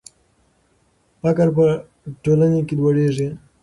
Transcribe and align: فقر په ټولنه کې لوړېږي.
فقر 1.21 1.47
په 1.57 1.65
ټولنه 2.23 2.59
کې 2.67 2.73
لوړېږي. 2.79 3.27